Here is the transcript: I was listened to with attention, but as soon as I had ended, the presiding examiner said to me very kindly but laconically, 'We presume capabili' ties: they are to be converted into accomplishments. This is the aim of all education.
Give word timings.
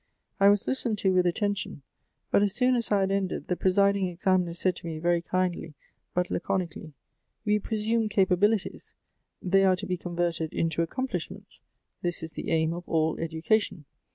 I 0.39 0.49
was 0.49 0.65
listened 0.65 0.97
to 0.97 1.13
with 1.13 1.27
attention, 1.27 1.83
but 2.31 2.41
as 2.41 2.53
soon 2.55 2.75
as 2.75 2.91
I 2.91 3.01
had 3.01 3.11
ended, 3.11 3.49
the 3.49 3.55
presiding 3.55 4.07
examiner 4.07 4.55
said 4.55 4.75
to 4.77 4.87
me 4.87 4.97
very 4.97 5.21
kindly 5.21 5.75
but 6.15 6.31
laconically, 6.31 6.93
'We 7.45 7.59
presume 7.59 8.09
capabili' 8.09 8.63
ties: 8.63 8.95
they 9.43 9.63
are 9.63 9.75
to 9.75 9.85
be 9.85 9.97
converted 9.97 10.53
into 10.55 10.81
accomplishments. 10.81 11.61
This 12.01 12.23
is 12.23 12.33
the 12.33 12.49
aim 12.49 12.73
of 12.73 12.89
all 12.89 13.19
education. 13.19 13.85